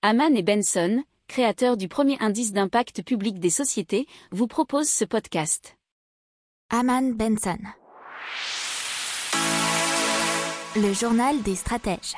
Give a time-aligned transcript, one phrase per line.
[0.00, 5.76] Haman et Benson, créateurs du premier indice d'impact public des sociétés, vous proposent ce podcast.
[6.70, 7.58] Haman Benson.
[10.76, 12.14] Le journal des stratèges.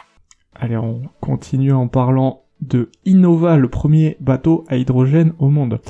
[0.55, 5.81] Allez, on continue en parlant de Innova, le premier bateau à hydrogène au monde.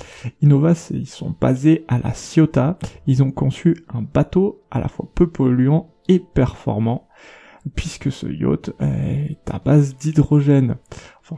[0.43, 2.79] Innova, ils sont basés à la Ciotat.
[3.09, 7.09] Ils ont conçu un bateau à la fois peu polluant et performant,
[7.75, 10.77] puisque ce yacht est à base d'hydrogène.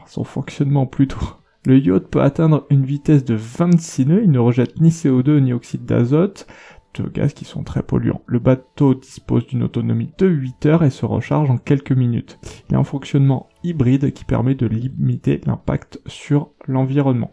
[0.07, 1.19] Son fonctionnement plutôt.
[1.65, 5.53] Le yacht peut atteindre une vitesse de 26 nœuds, il ne rejette ni CO2 ni
[5.53, 6.45] oxyde d'azote,
[6.93, 8.21] de gaz qui sont très polluants.
[8.25, 12.39] Le bateau dispose d'une autonomie de 8 heures et se recharge en quelques minutes.
[12.69, 17.31] Il a un fonctionnement hybride qui permet de limiter l'impact sur l'environnement.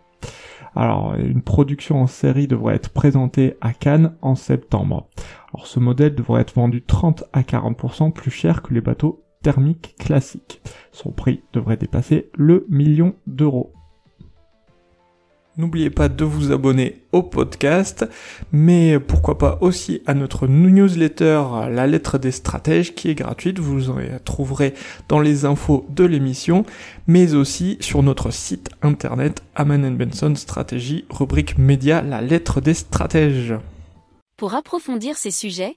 [0.77, 5.09] Alors, une production en série devrait être présentée à Cannes en septembre.
[5.53, 9.95] Alors, ce modèle devrait être vendu 30 à 40% plus cher que les bateaux thermiques
[9.99, 10.61] classiques.
[10.93, 13.73] Son prix devrait dépasser le million d'euros.
[15.57, 18.09] N'oubliez pas de vous abonner au podcast,
[18.53, 23.91] mais pourquoi pas aussi à notre newsletter La lettre des stratèges qui est gratuite, vous
[23.91, 24.75] en trouverez
[25.09, 26.65] dans les infos de l'émission,
[27.09, 33.55] mais aussi sur notre site internet Aman Benson Stratégie, rubrique média La lettre des stratèges.
[34.39, 35.77] Pour approfondir ces sujets,